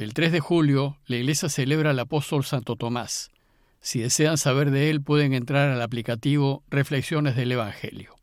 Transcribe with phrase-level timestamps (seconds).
[0.00, 3.30] El 3 de julio, la iglesia celebra al apóstol Santo Tomás.
[3.80, 8.14] Si desean saber de él, pueden entrar al aplicativo Reflexiones del Evangelio.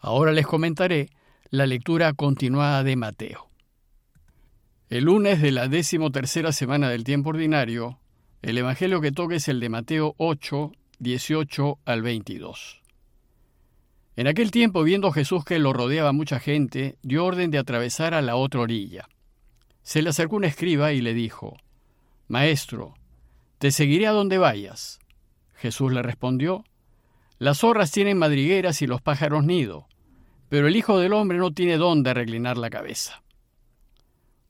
[0.00, 1.10] Ahora les comentaré
[1.50, 3.48] la lectura continuada de Mateo.
[4.90, 8.00] El lunes de la decimotercera semana del tiempo ordinario,
[8.42, 12.82] el Evangelio que toca es el de Mateo 8, 18 al 22.
[14.16, 18.22] En aquel tiempo, viendo Jesús que lo rodeaba mucha gente, dio orden de atravesar a
[18.22, 19.06] la otra orilla.
[19.86, 21.58] Se le acercó un escriba y le dijo,
[22.26, 22.94] Maestro,
[23.58, 24.98] te seguiré a donde vayas.
[25.54, 26.64] Jesús le respondió,
[27.38, 29.86] Las zorras tienen madrigueras y los pájaros nido,
[30.48, 33.22] pero el Hijo del Hombre no tiene dónde reclinar la cabeza.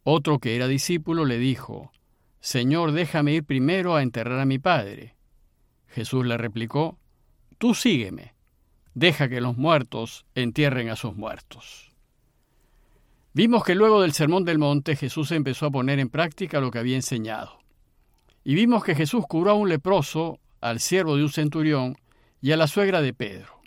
[0.04, 1.92] Otro que era discípulo le dijo,
[2.40, 5.16] Señor, déjame ir primero a enterrar a mi Padre.
[5.88, 6.98] Jesús le replicó,
[7.58, 8.34] Tú sígueme
[8.94, 11.92] deja que los muertos entierren a sus muertos.
[13.36, 16.78] Vimos que luego del Sermón del Monte Jesús empezó a poner en práctica lo que
[16.78, 17.58] había enseñado.
[18.44, 21.98] Y vimos que Jesús curó a un leproso, al siervo de un centurión
[22.40, 23.60] y a la suegra de Pedro.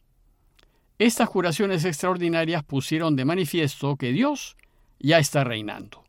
[0.98, 4.58] Estas curaciones extraordinarias pusieron de manifiesto que Dios
[4.98, 6.04] ya está reinando.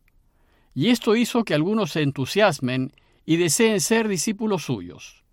[0.73, 2.91] Y esto hizo que algunos se entusiasmen
[3.27, 5.23] y deseen ser discípulos suyos.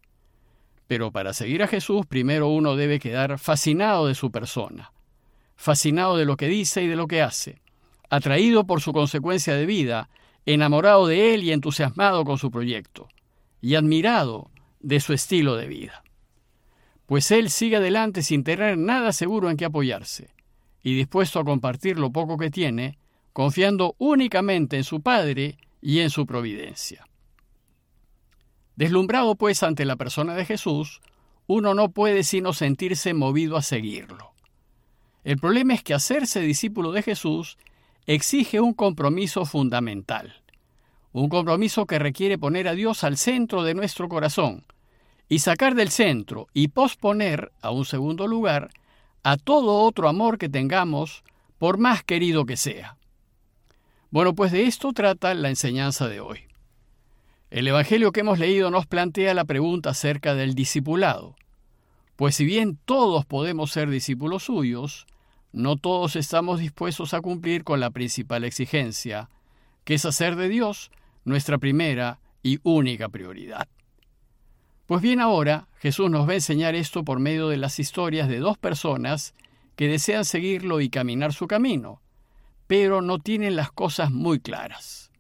[0.87, 4.93] Pero para seguir a Jesús, primero uno debe quedar fascinado de su persona,
[5.57, 7.63] fascinado de lo que dice y de lo que hace,
[8.11, 10.09] atraído por su consecuencia de vida,
[10.47, 13.09] enamorado de él y entusiasmado con su proyecto,
[13.61, 16.03] y admirado de su estilo de vida.
[17.07, 20.31] Pues él sigue adelante sin tener nada seguro en qué apoyarse,
[20.83, 22.99] y dispuesto a compartir lo poco que tiene,
[23.33, 27.07] confiando únicamente en su Padre y en su providencia.
[28.77, 31.01] Deslumbrado pues ante la persona de Jesús,
[31.47, 34.33] uno no puede sino sentirse movido a seguirlo.
[35.25, 37.59] El problema es que hacerse discípulo de Jesús
[38.09, 40.43] exige un compromiso fundamental,
[41.13, 44.65] un compromiso que requiere poner a Dios al centro de nuestro corazón
[45.29, 48.71] y sacar del centro y posponer a un segundo lugar
[49.25, 51.23] a todo otro amor que tengamos,
[51.59, 52.97] por más querido que sea.
[54.11, 56.45] Bueno, pues de esto trata la enseñanza de hoy.
[57.51, 61.37] El Evangelio que hemos leído nos plantea la pregunta acerca del discipulado.
[62.17, 65.07] Pues si bien todos podemos ser discípulos suyos,
[65.53, 69.31] no todos estamos dispuestos a cumplir con la principal exigencia,
[69.85, 70.91] que es hacer de Dios
[71.25, 73.69] nuestra primera y única prioridad.
[74.87, 78.39] Pues bien ahora Jesús nos va a enseñar esto por medio de las historias de
[78.39, 79.35] dos personas
[79.77, 82.01] que desean seguirlo y caminar su camino,
[82.67, 85.11] pero no tienen las cosas muy claras.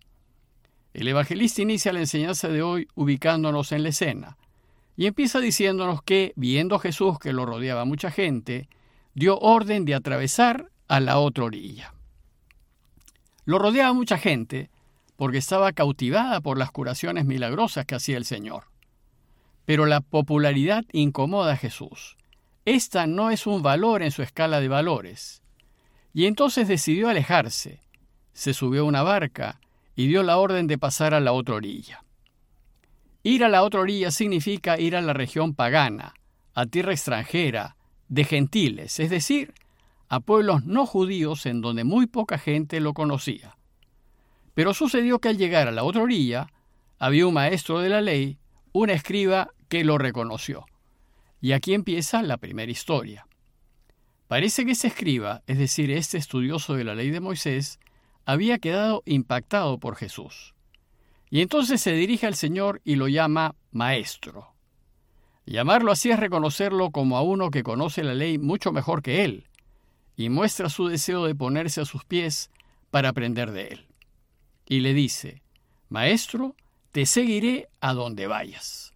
[0.95, 4.39] El evangelista inicia la enseñanza de hoy ubicándonos en la escena
[4.97, 8.69] y empieza diciéndonos que, viendo Jesús que lo rodeaba mucha gente,
[9.19, 11.93] dio orden de atravesar a la otra orilla.
[13.45, 14.71] Lo rodeaba mucha gente
[15.17, 18.65] porque estaba cautivada por las curaciones milagrosas que hacía el Señor.
[19.65, 22.17] Pero la popularidad incomoda a Jesús.
[22.65, 25.43] Esta no es un valor en su escala de valores.
[26.15, 27.81] Y entonces decidió alejarse.
[28.33, 29.59] Se subió a una barca
[29.97, 32.05] y dio la orden de pasar a la otra orilla.
[33.25, 36.15] Ir a la otra orilla significa ir a la región pagana,
[36.55, 37.78] a tierra extranjera,
[38.09, 39.55] de gentiles, es decir,
[40.09, 43.57] a pueblos no judíos en donde muy poca gente lo conocía.
[44.55, 46.49] Pero sucedió que al llegar a la otra orilla,
[46.99, 48.39] había un maestro de la ley,
[48.73, 50.67] un escriba que lo reconoció.
[51.41, 53.27] Y aquí empieza la primera historia.
[54.27, 57.79] Parece que ese escriba, es decir, este estudioso de la ley de Moisés,
[58.25, 60.55] había quedado impactado por Jesús.
[61.31, 64.55] Y entonces se dirige al Señor y lo llama Maestro.
[65.49, 69.47] Llamarlo así es reconocerlo como a uno que conoce la ley mucho mejor que él,
[70.15, 72.51] y muestra su deseo de ponerse a sus pies
[72.91, 73.87] para aprender de él.
[74.67, 75.41] Y le dice,
[75.89, 76.55] Maestro,
[76.93, 78.93] te seguiré a donde vayas.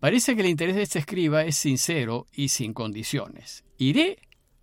[0.00, 3.64] Parece que el interés de este escriba es sincero y sin condiciones.
[3.78, 4.18] Iré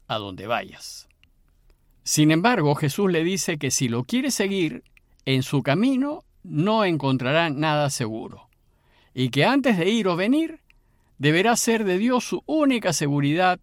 [0.08, 1.10] a donde vayas.
[2.04, 4.84] Sin embargo, Jesús le dice que si lo quiere seguir,
[5.26, 8.50] en su camino no encontrará nada seguro,
[9.16, 10.61] y que antes de ir o venir,
[11.22, 13.60] deberá ser de Dios su única seguridad,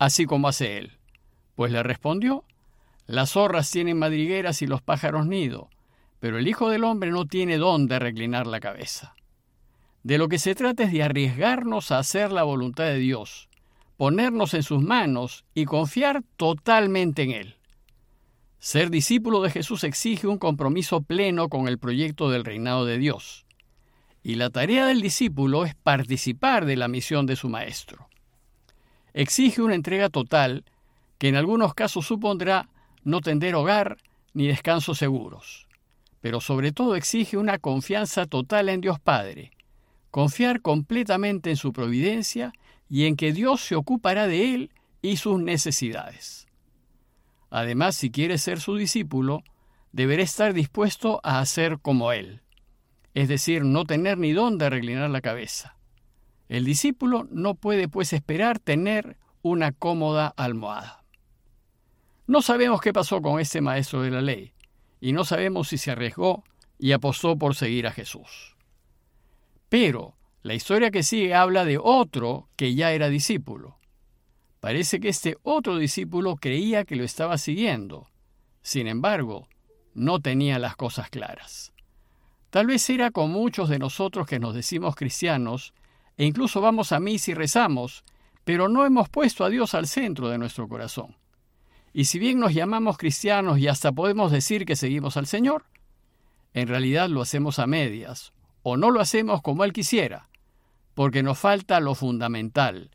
[0.00, 0.98] así como hace él.
[1.54, 2.42] Pues le respondió,
[3.06, 5.70] las zorras tienen madrigueras y los pájaros nido,
[6.18, 9.14] pero el Hijo del Hombre no tiene dónde reclinar la cabeza.
[10.02, 13.48] De lo que se trata es de arriesgarnos a hacer la voluntad de Dios,
[13.96, 17.56] ponernos en sus manos y confiar totalmente en Él.
[18.58, 23.46] Ser discípulo de Jesús exige un compromiso pleno con el proyecto del reinado de Dios.
[24.22, 28.08] Y la tarea del discípulo es participar de la misión de su maestro.
[29.14, 30.64] Exige una entrega total
[31.18, 32.68] que en algunos casos supondrá
[33.02, 33.96] no tender hogar
[34.34, 35.66] ni descansos seguros.
[36.20, 39.50] pero sobre todo exige una confianza total en Dios Padre,
[40.10, 42.52] confiar completamente en su providencia
[42.88, 44.70] y en que Dios se ocupará de él
[45.02, 46.46] y sus necesidades.
[47.48, 49.42] Además, si quiere ser su discípulo,
[49.92, 52.42] deberá estar dispuesto a hacer como él,
[53.14, 55.76] es decir, no tener ni dónde reclinar la cabeza.
[56.48, 61.04] El discípulo no puede pues esperar tener una cómoda almohada.
[62.26, 64.52] No sabemos qué pasó con este maestro de la ley,
[65.00, 66.44] y no sabemos si se arriesgó
[66.78, 68.56] y apostó por seguir a Jesús.
[69.68, 73.78] Pero la historia que sigue habla de otro que ya era discípulo.
[74.60, 78.08] Parece que este otro discípulo creía que lo estaba siguiendo.
[78.62, 79.48] Sin embargo,
[79.94, 81.72] no tenía las cosas claras.
[82.50, 85.72] Tal vez era con muchos de nosotros que nos decimos cristianos
[86.16, 88.04] e incluso vamos a misa y rezamos,
[88.44, 91.16] pero no hemos puesto a Dios al centro de nuestro corazón.
[91.92, 95.64] Y si bien nos llamamos cristianos y hasta podemos decir que seguimos al Señor,
[96.52, 98.32] en realidad lo hacemos a medias,
[98.62, 100.28] o no lo hacemos como Él quisiera,
[100.94, 102.90] porque nos falta lo fundamental.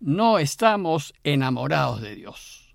[0.00, 2.72] No estamos enamorados de Dios.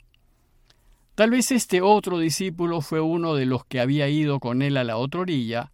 [1.16, 4.84] Tal vez este otro discípulo fue uno de los que había ido con él a
[4.84, 5.72] la otra orilla,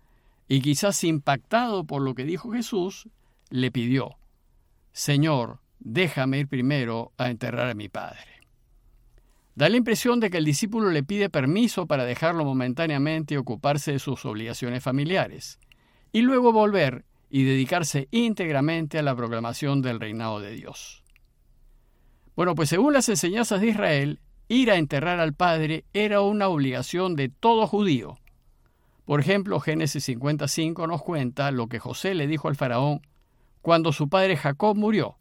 [0.47, 3.07] y quizás impactado por lo que dijo Jesús,
[3.49, 4.17] le pidió,
[4.91, 8.33] Señor, déjame ir primero a enterrar a mi padre.
[9.55, 13.91] Da la impresión de que el discípulo le pide permiso para dejarlo momentáneamente y ocuparse
[13.91, 15.59] de sus obligaciones familiares,
[16.11, 21.03] y luego volver y dedicarse íntegramente a la proclamación del reinado de Dios.
[22.35, 27.15] Bueno, pues según las enseñanzas de Israel, ir a enterrar al padre era una obligación
[27.15, 28.17] de todo judío.
[29.05, 33.01] Por ejemplo, Génesis 55 nos cuenta lo que José le dijo al faraón
[33.61, 35.15] cuando su padre Jacob murió.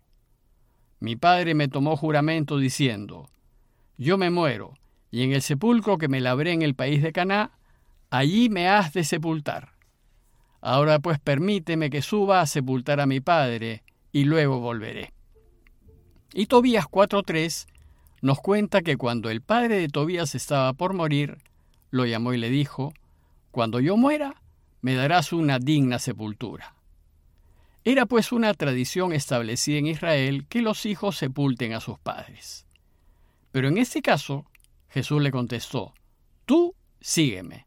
[1.01, 3.29] Mi padre me tomó juramento diciendo,
[3.97, 4.75] yo me muero,
[5.11, 7.53] y en el sepulcro que me labré en el país de Caná,
[8.11, 9.73] allí me has de sepultar.
[10.61, 13.83] Ahora pues permíteme que suba a sepultar a mi padre,
[14.13, 15.13] y luego volveré.
[16.35, 17.67] Y Tobías 4.3
[18.21, 21.39] nos cuenta que cuando el padre de Tobías estaba por morir,
[21.91, 22.93] lo llamó y le dijo,
[23.53, 24.43] Cuando yo muera,
[24.81, 26.75] me darás una digna sepultura.
[27.85, 32.67] Era pues una tradición establecida en Israel que los hijos sepulten a sus padres.
[33.51, 34.47] Pero en este caso,
[34.89, 35.93] Jesús le contestó,
[36.47, 37.67] Tú sígueme,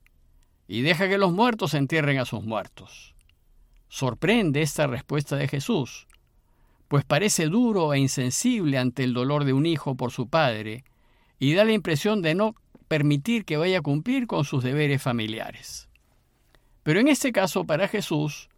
[0.68, 3.14] y deja que los muertos entierren a sus muertos.
[3.88, 6.08] Sorprende esta respuesta de Jesús,
[6.88, 10.84] pues parece duro e insensible ante el dolor de un hijo por su padre,
[11.38, 12.56] y da la impresión de no
[12.88, 15.88] permitir que vaya a cumplir con sus deberes familiares.
[16.84, 18.50] Pero en este caso, para Jesús,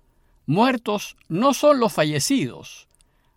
[0.46, 2.88] muertos no son los fallecidos,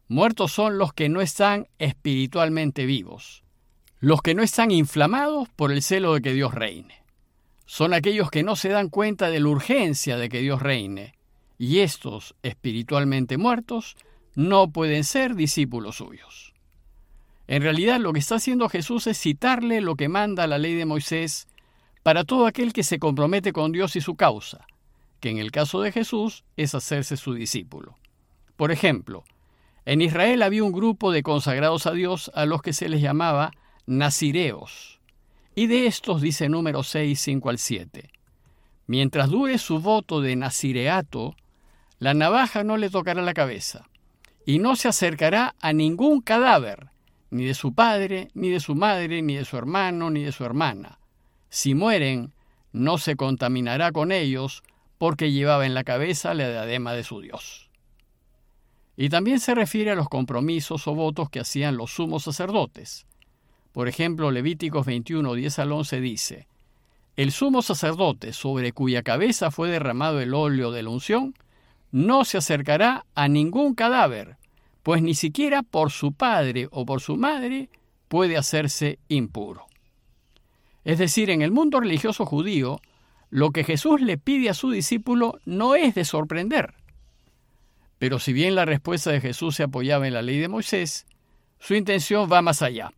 [0.08, 3.44] muertos son los que no están espiritualmente vivos
[4.00, 7.02] los que no están inflamados por el celo de que Dios reine.
[7.66, 11.14] Son aquellos que no se dan cuenta de la urgencia de que Dios reine.
[11.58, 13.96] Y estos, espiritualmente muertos,
[14.34, 16.50] no pueden ser discípulos suyos.
[17.50, 20.87] En realidad lo que está haciendo Jesús es citarle lo que manda la ley de
[20.87, 21.49] Moisés
[22.05, 24.69] para todo aquel que se compromete con Dios y su causa,
[25.19, 27.97] que en el caso de Jesús es hacerse su discípulo.
[28.55, 29.25] Por ejemplo,
[29.85, 33.50] en Israel había un grupo de consagrados a Dios a los que se les llamaba
[33.85, 35.00] nazireos.
[35.56, 38.11] Y de estos dice número 6, 5 al 7.
[38.87, 41.35] Mientras dure su voto de nazireato,
[41.98, 43.89] la navaja no le tocará la cabeza,
[44.46, 46.90] y no se acercará a ningún cadáver,
[47.31, 50.44] ni de su padre, ni de su madre, ni de su hermano, ni de su
[50.44, 50.99] hermana.
[51.49, 52.32] Si mueren,
[52.72, 54.63] no se contaminará con ellos,
[54.99, 57.70] porque llevaba en la cabeza la diadema de su Dios.
[58.96, 63.06] Y también se refiere a los compromisos o votos que hacían los sumos sacerdotes.
[63.72, 66.49] Por ejemplo, Levíticos 21, 10 al 11 dice,
[67.17, 71.34] El sumo sacerdote sobre cuya cabeza fue derramado el óleo de la unción,
[71.93, 74.37] no se acercará a ningún cadáver,
[74.91, 77.69] pues ni siquiera por su padre o por su madre
[78.09, 79.67] puede hacerse impuro.
[80.82, 82.81] Es decir, en el mundo religioso judío,
[83.29, 86.75] lo que Jesús le pide a su discípulo no es de sorprender.
[88.01, 91.06] Pero si bien la respuesta de Jesús se apoyaba en la ley de Moisés,
[91.61, 92.91] su intención va más allá.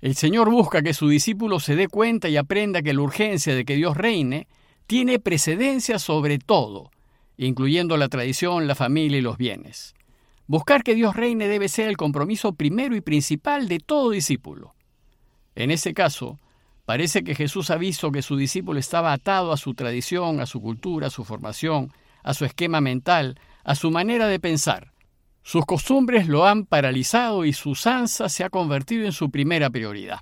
[0.00, 3.66] El Señor busca que su discípulo se dé cuenta y aprenda que la urgencia de
[3.66, 4.48] que Dios reine
[4.86, 6.90] tiene precedencia sobre todo,
[7.36, 9.94] incluyendo la tradición, la familia y los bienes.
[10.46, 14.74] Buscar que Dios reine debe ser el compromiso primero y principal de todo discípulo.
[15.54, 16.38] En ese caso,
[16.84, 20.60] parece que Jesús ha visto que su discípulo estaba atado a su tradición, a su
[20.60, 24.92] cultura, a su formación, a su esquema mental, a su manera de pensar.
[25.42, 30.20] Sus costumbres lo han paralizado y su usanza se ha convertido en su primera prioridad.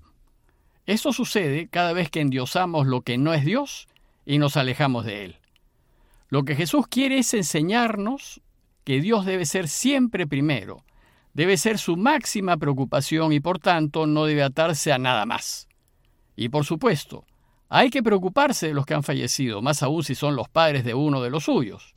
[0.87, 3.89] Esto sucede cada vez que endiosamos lo que no es Dios
[4.25, 5.37] y nos alejamos de Él.
[6.29, 8.41] Lo que Jesús quiere es enseñarnos
[8.85, 10.85] que Dios debe ser siempre primero,
[11.35, 15.69] debe ser su máxima preocupación y por tanto no debe atarse a nada más.
[16.37, 17.25] Y por supuesto,
[17.69, 20.95] hay que preocuparse de los que han fallecido, más aún si son los padres de
[20.95, 21.95] uno de los suyos.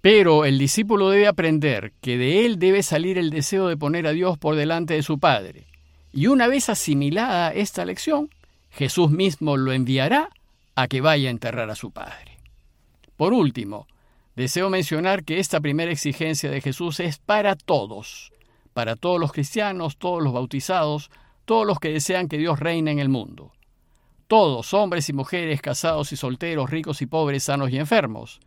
[0.00, 4.12] Pero el discípulo debe aprender que de él debe salir el deseo de poner a
[4.12, 5.66] Dios por delante de su Padre.
[6.12, 8.30] Y una vez asimilada esta lección,
[8.70, 10.30] Jesús mismo lo enviará
[10.76, 12.38] a que vaya a enterrar a su Padre.
[13.16, 13.88] Por último,
[14.38, 18.32] deseo mencionar que esta primera exigencia de Jesús es para todos,
[18.72, 21.10] para todos los cristianos, todos los bautizados,
[21.44, 23.52] todos los que desean que Dios reine en el mundo.
[24.28, 28.38] Todos, hombres y mujeres, casados y solteros, ricos y pobres, sanos y enfermos.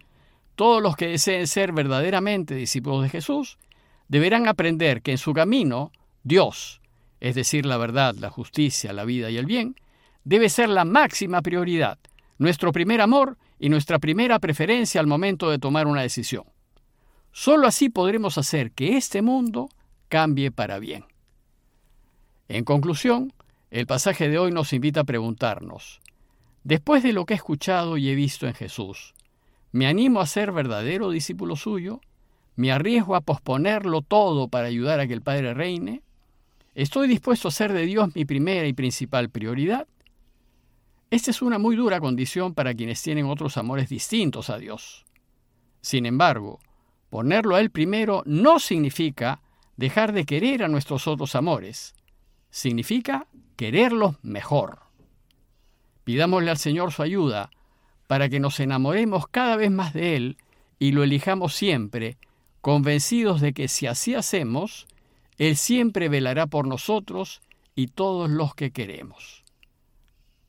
[0.56, 3.58] Todos los que deseen ser verdaderamente discípulos de Jesús
[4.08, 5.92] deberán aprender que en su camino
[6.24, 6.80] Dios,
[7.20, 9.76] es decir, la verdad, la justicia, la vida y el bien,
[10.24, 11.98] debe ser la máxima prioridad,
[12.38, 16.46] nuestro primer amor y nuestra primera preferencia al momento de tomar una decisión.
[17.32, 19.70] Solo así podremos hacer que este mundo
[20.10, 21.06] cambie para bien.
[22.48, 23.32] En conclusión,
[23.70, 26.02] el pasaje de hoy nos invita a preguntarnos,
[26.64, 29.14] después de lo que he escuchado y he visto en Jesús,
[29.72, 32.02] ¿me animo a ser verdadero discípulo suyo?
[32.56, 36.02] ¿Me arriesgo a posponerlo todo para ayudar a que el Padre reine?
[36.74, 39.88] ¿Estoy dispuesto a ser de Dios mi primera y principal prioridad?
[41.12, 45.06] Esta es una muy dura condición para quienes tienen otros amores distintos a Dios.
[45.82, 46.62] Sin embargo,
[47.10, 49.42] ponerlo a Él primero no significa
[49.76, 51.94] dejar de querer a nuestros otros amores.
[52.50, 53.28] Significa
[53.58, 54.80] quererlos mejor.
[56.06, 57.50] Pidámosle al Señor su ayuda
[58.08, 60.38] para que nos enamoremos cada vez más de Él
[60.80, 62.18] y lo elijamos siempre,
[62.62, 64.88] convencidos de que si así hacemos,
[65.38, 67.42] Él siempre velará por nosotros
[67.76, 69.41] y todos los que queremos.